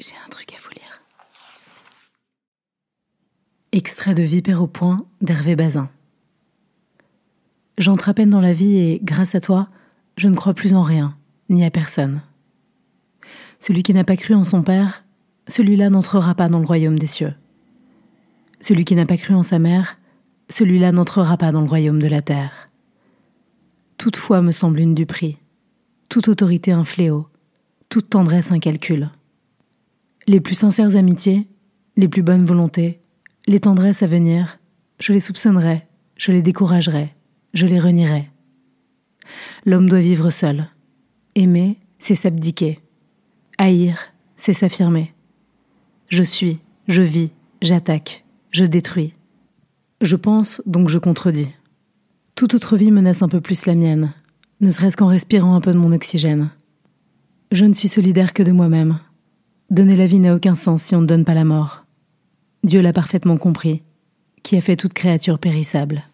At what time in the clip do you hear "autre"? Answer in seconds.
52.54-52.76